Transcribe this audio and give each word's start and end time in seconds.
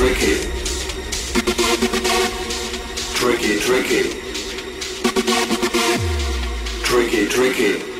tricky. 0.00 0.34
Tricky, 3.14 3.58
tricky. 3.60 4.02
Tricky. 7.28 7.99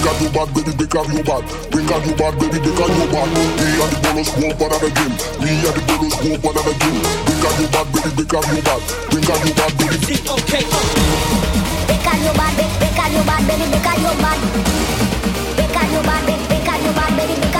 They 0.00 0.06
got 0.08 0.16
you 0.22 0.30
bad, 0.32 0.48
baby, 0.56 0.72
they 0.80 0.86
got 0.88 1.04
you 1.12 1.20
bad. 1.20 1.44
They 1.68 1.84
got 1.84 2.00
you 2.08 2.16
bad, 2.16 2.32
baby, 2.40 2.56
they 2.56 2.72
got 2.72 2.88
you 2.88 3.04
bad. 3.12 3.28
We 3.36 3.68
are 3.84 3.90
the 3.92 4.00
bonus 4.00 4.32
won't 4.32 4.56
bother 4.56 4.80
the 4.80 4.88
game. 4.96 5.12
We 5.44 5.52
are 5.60 5.76
the 5.76 5.82
bonus 5.84 6.16
won't 6.24 6.40
bother 6.40 6.64
the 6.64 6.72
game. 6.72 7.04
They 7.28 7.36
got 7.36 7.52
you 7.60 7.68
bad, 7.68 7.84
baby, 7.92 8.08
they 8.16 8.24
got 8.24 8.40
you 8.48 8.64
bad. 8.64 8.80
They 9.12 9.20
got 9.20 9.44
you 9.44 9.52
bad, 9.52 9.72
baby. 9.76 10.00
It's 10.08 10.24
okay. 10.24 10.64
They 11.84 12.00
you 12.00 12.32
bad, 12.32 12.56
baby, 12.56 12.80
they 12.80 12.88
you 13.12 13.22
bad, 13.28 13.44
baby, 13.44 13.68
they 13.68 13.80
got 13.84 14.00
you 14.00 14.16
bad. 14.24 14.40
They 15.52 15.68
got 15.68 15.84
you 15.92 16.00
bad, 16.00 16.24
baby, 16.24 16.48
they 16.48 16.60
got 16.64 16.80
you 16.80 16.92
bad, 16.96 17.12
baby, 17.20 17.36
they 17.36 17.52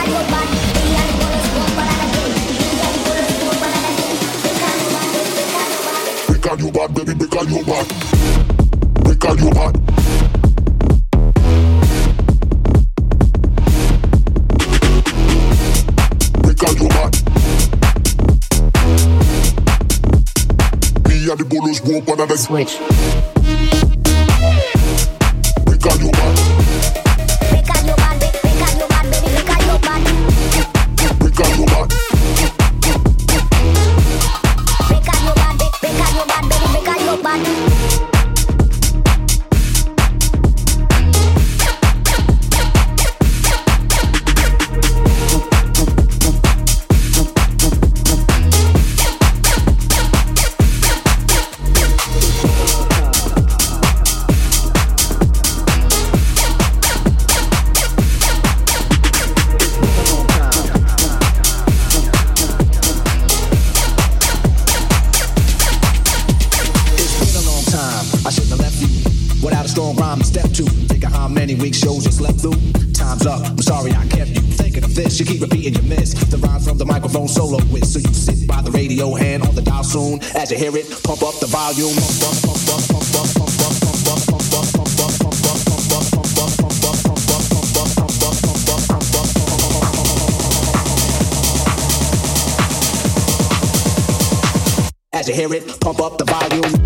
got 9.21 9.37
you 9.37 9.51
bad. 9.53 9.80
switch. 22.37 23.10
to 95.31 95.37
hear 95.37 95.53
it. 95.55 95.81
Pump 95.81 96.01
up 96.01 96.19
the 96.19 96.25
volume. 96.25 96.80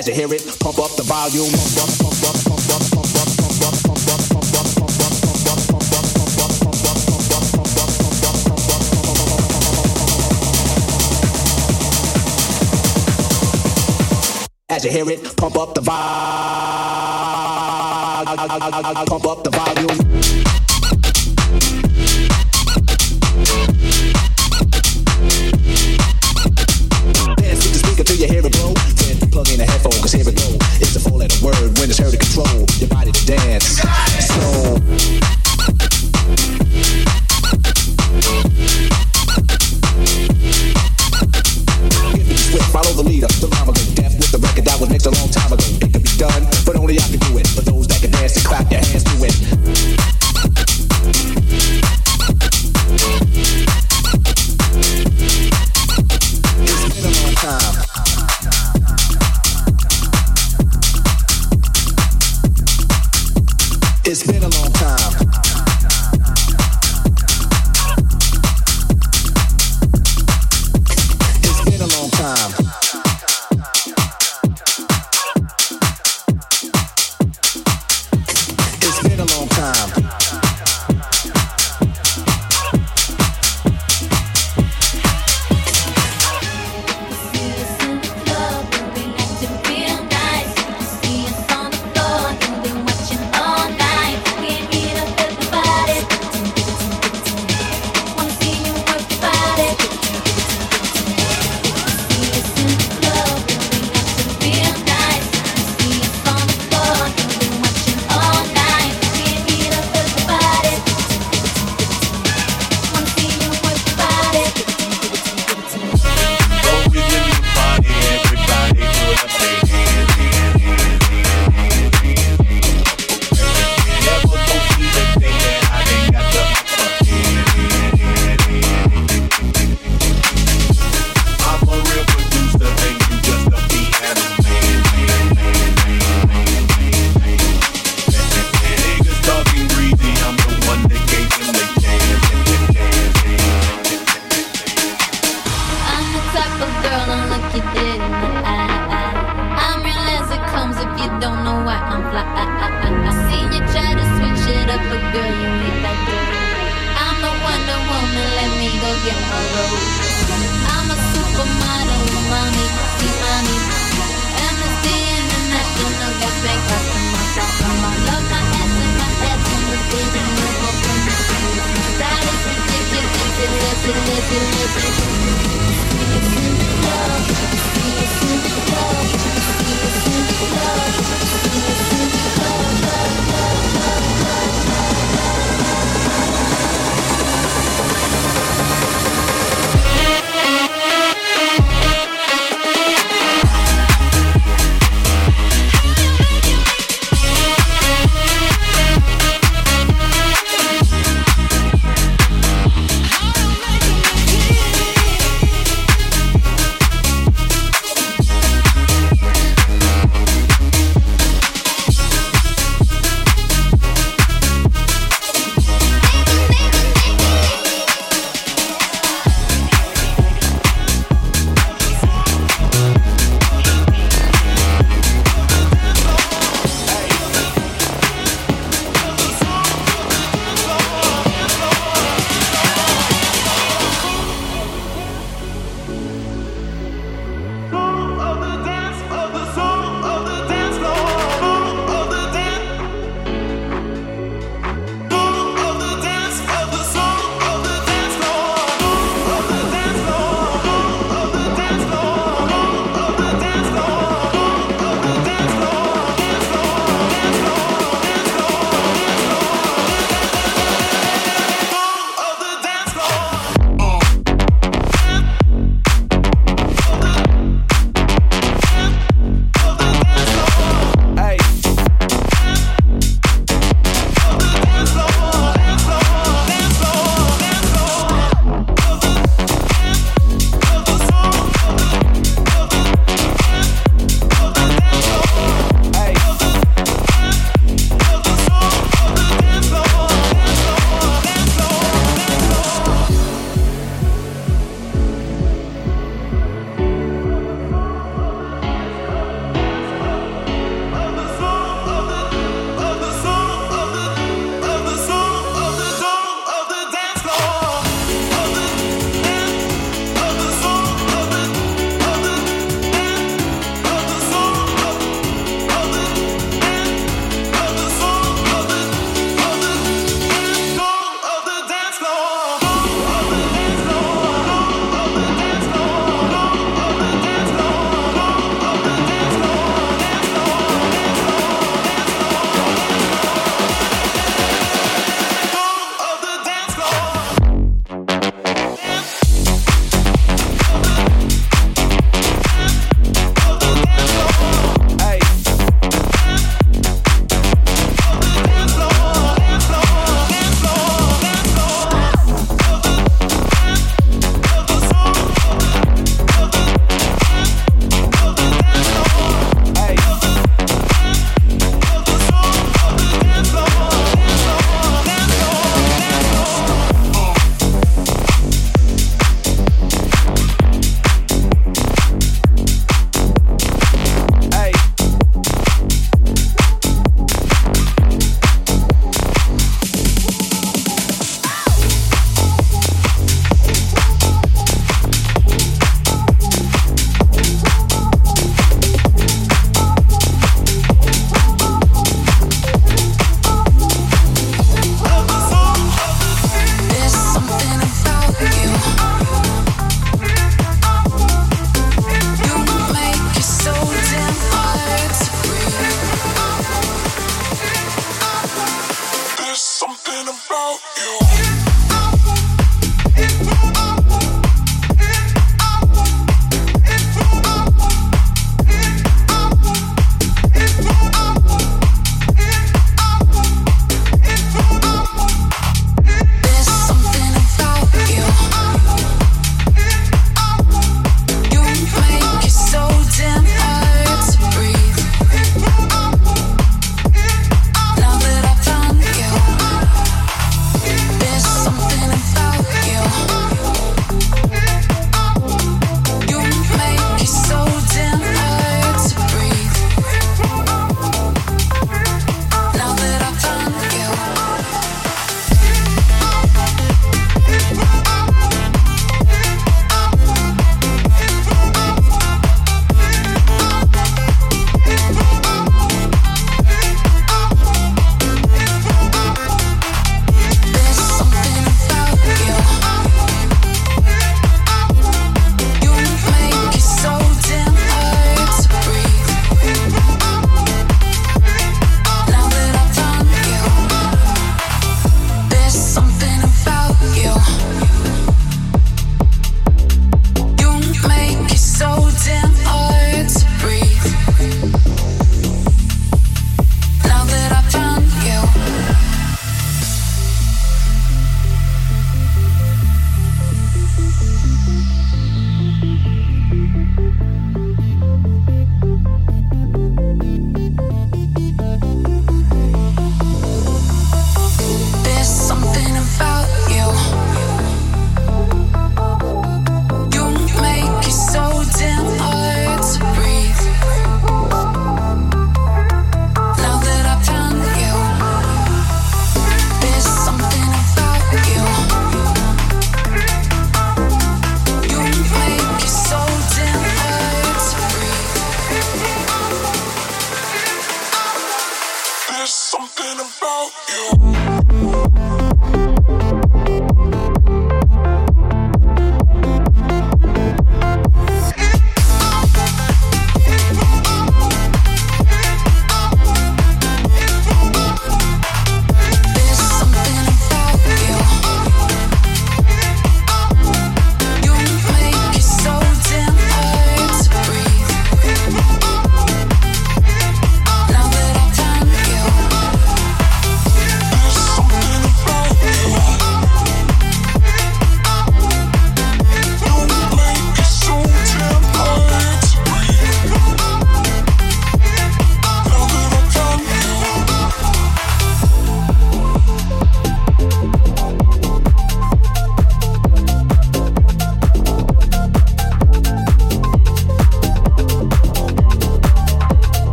glad 0.00 0.14
to 0.14 0.18
hear 0.18 0.32
it. 0.32 0.58
Pump 0.60 0.78
up 0.78 0.96
the 0.96 1.02
volume. 1.02 1.59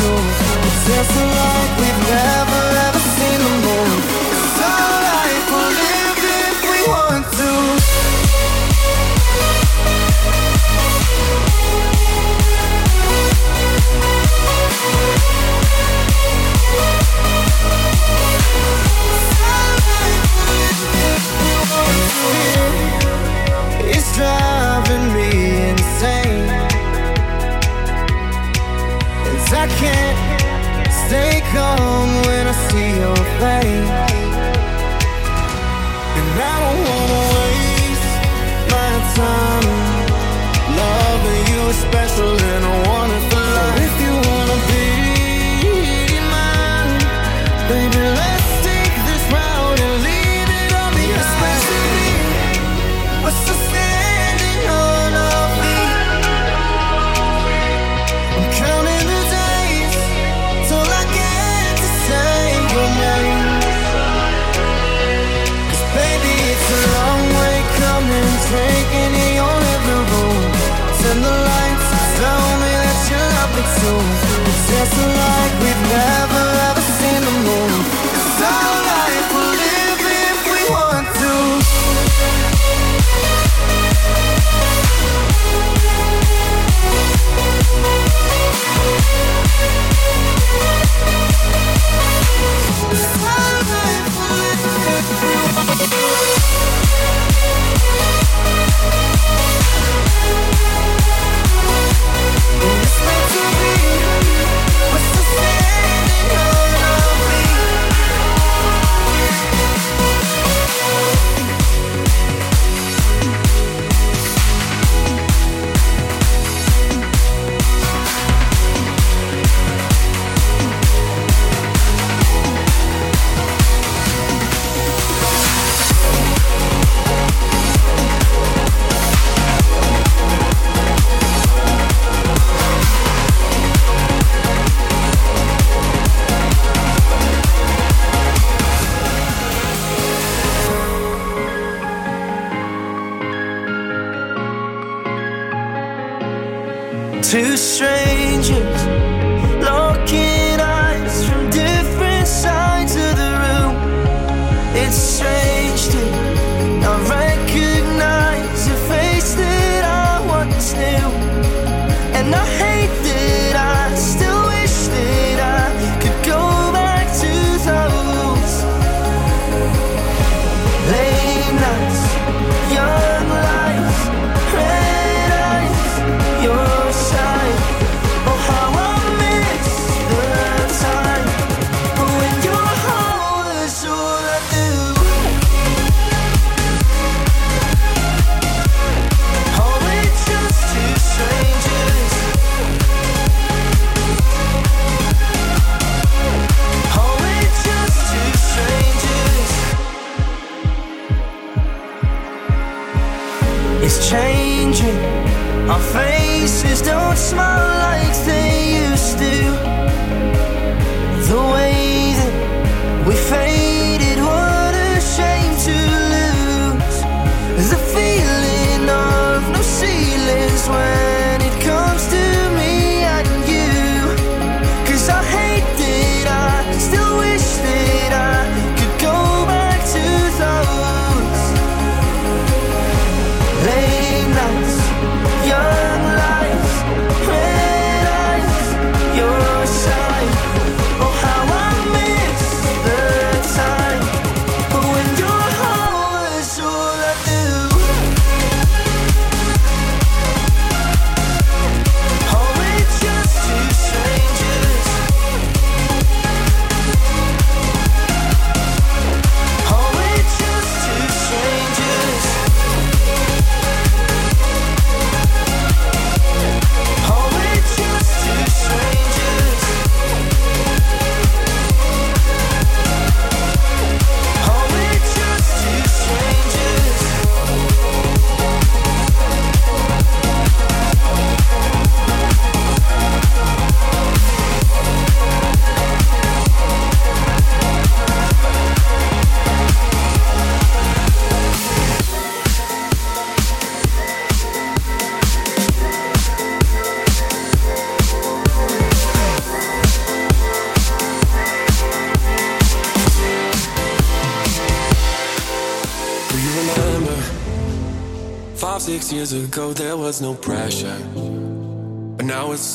Jordy 0.00 0.32
Copz. 0.38 1.78
we've 1.78 2.06
standing 2.06 2.49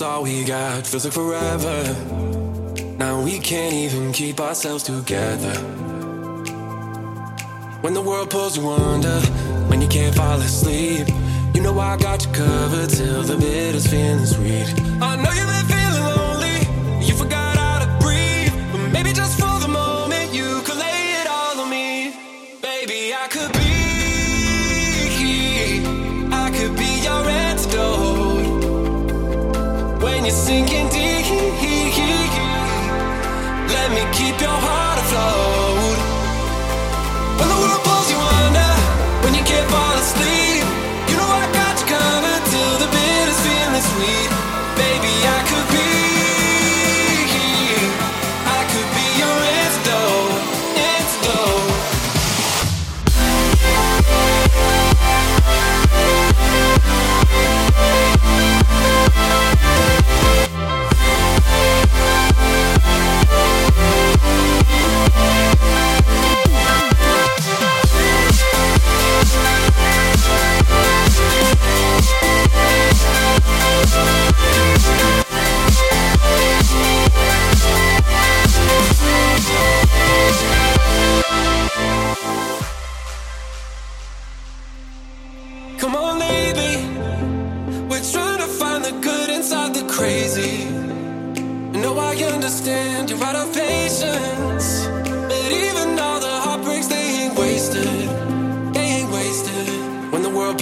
All 0.02 0.24
we 0.24 0.44
got, 0.44 0.86
feels 0.86 1.06
like 1.06 1.14
forever. 1.14 1.84
Now 2.98 3.22
we 3.22 3.40
can't 3.40 3.74
even 3.74 4.12
keep 4.12 4.42
ourselves 4.42 4.84
together. 4.84 5.54
When 7.82 7.94
the 7.94 8.02
world 8.02 8.30
pulls 8.30 8.58
you 8.58 8.68
under, 8.68 9.20
when 9.70 9.82
you 9.82 9.88
can't 9.88 10.14
fall 10.14 10.40
asleep, 10.42 11.08
you 11.54 11.62
know 11.62 11.80
I 11.80 11.96
got 11.98 12.26
you 12.26 12.32
covered 12.34 12.90
till 12.90 13.24
the 13.24 13.38
bitter's 13.38 13.88
feeling 13.88 14.26
sweet. 14.26 14.85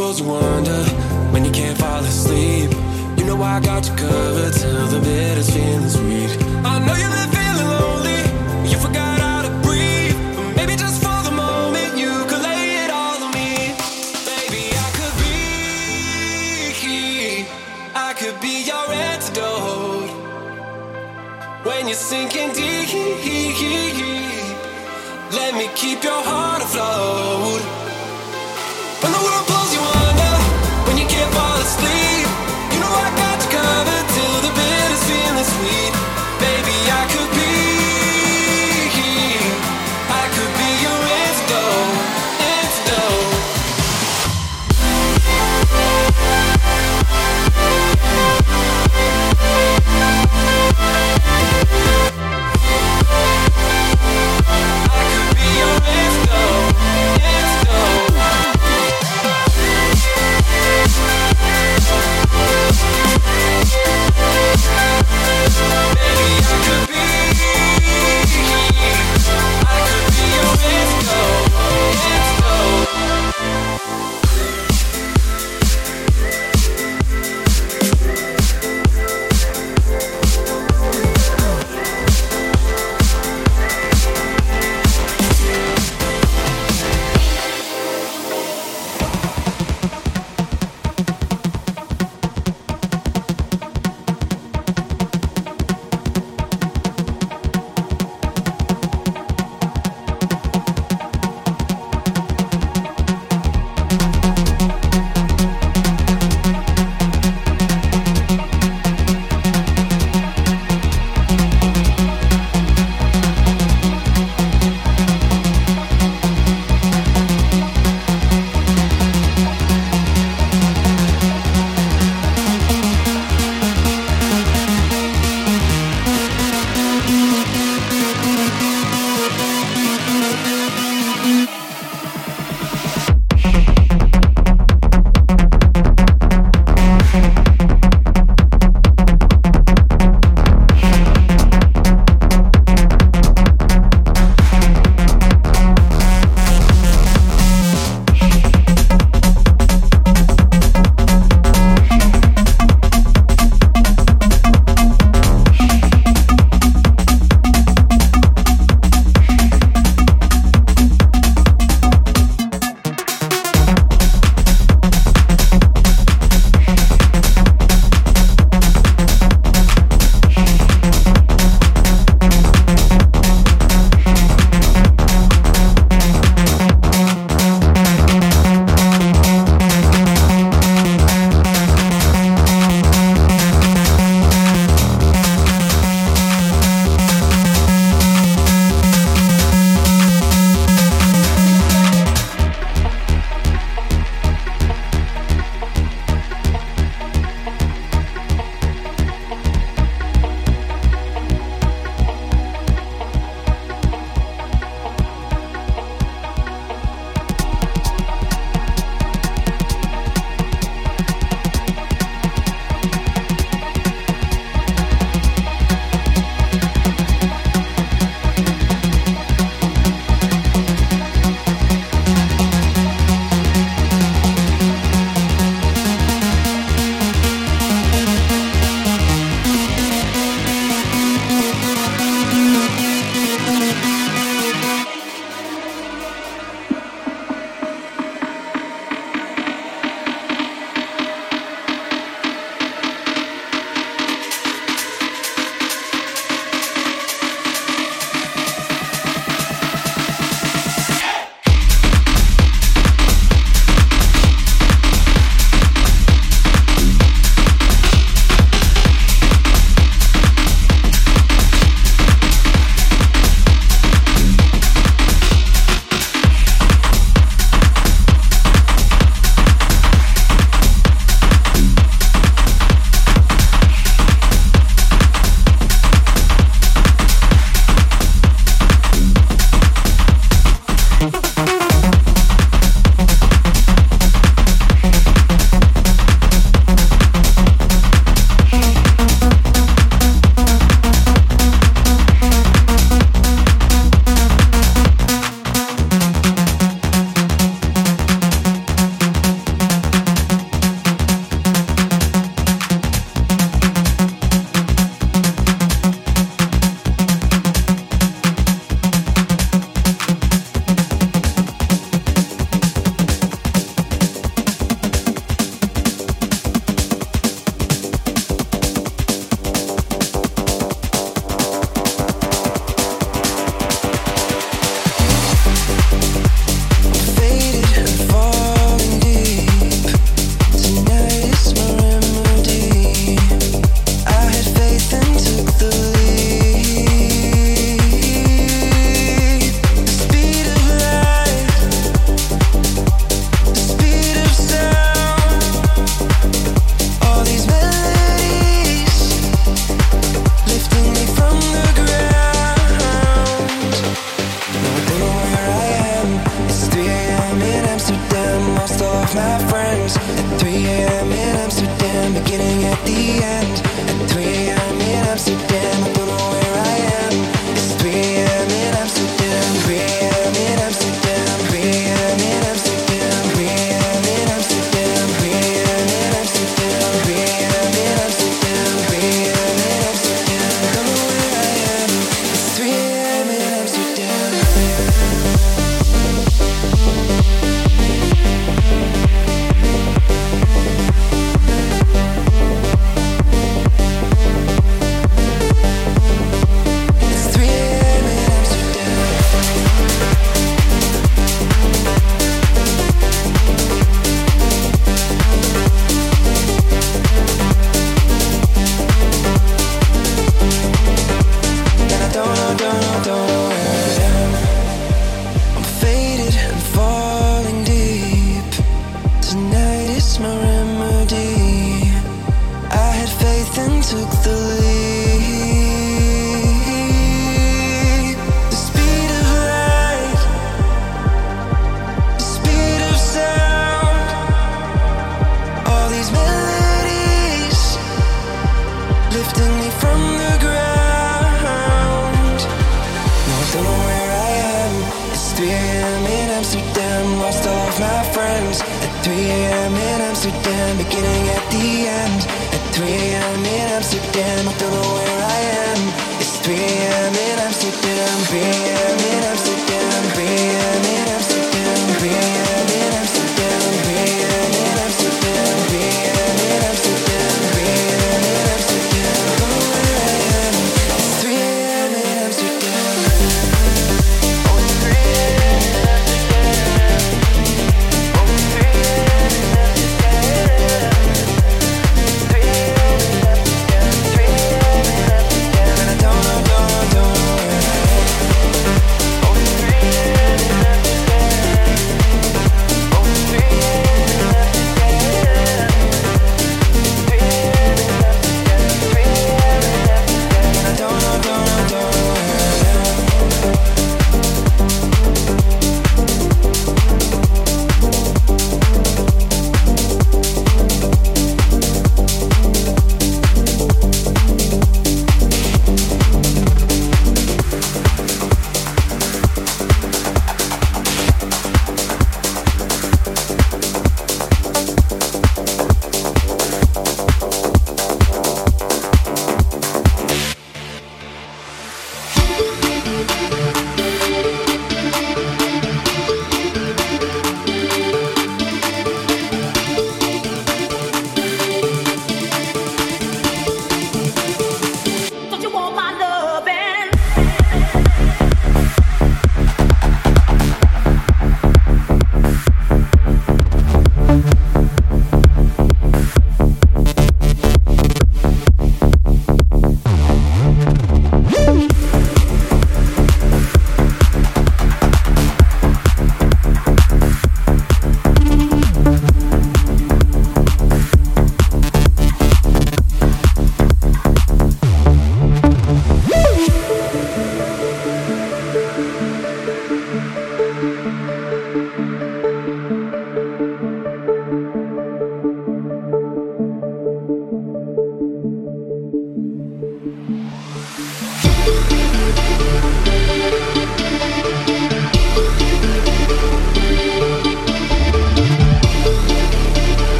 supposed 0.00 0.18
to 0.20 0.24
wonder 0.24 0.82
when 1.30 1.44
you 1.44 1.50
can't 1.50 1.76
fall 1.76 2.02
asleep? 2.02 2.70
You 3.18 3.24
know 3.26 3.42
I 3.42 3.60
got 3.60 3.86
you 3.86 3.94
covered 3.96 4.54
till 4.54 4.86
the 4.86 4.98
bitters 5.00 5.50
feelings 5.50 5.92
sweet. 5.92 6.30
I 6.64 6.78
know 6.86 6.94
you've 7.00 7.16
been 7.18 7.30
feeling 7.36 7.68
lonely. 7.76 8.22
You 8.70 8.78
forgot 8.78 9.20
how 9.20 9.42
to 9.42 9.50
breathe, 9.60 10.16
but 10.36 10.56
maybe 10.56 10.74
just 10.76 11.02
for 11.04 11.20
the 11.28 11.32
moment 11.32 11.98
you 11.98 12.12
could 12.30 12.40
lay 12.40 12.84
it 12.84 12.90
all 12.90 13.22
on 13.26 13.30
me. 13.40 13.76
Baby, 14.24 14.72
I 14.86 14.88
could 14.96 15.16
be, 15.20 15.34
I 17.94 18.14
could 18.20 18.40
be 18.40 18.54
your 18.70 18.86
antidote 19.10 20.10
when 21.66 21.88
you're 21.88 22.04
sinking 22.12 22.52
deep. 22.54 22.88
Let 25.38 25.52
me 25.54 25.68
keep 25.74 26.02
your 26.02 26.22
heart 26.30 26.62
afloat. 26.62 27.79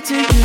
to 0.00 0.14
you. 0.14 0.37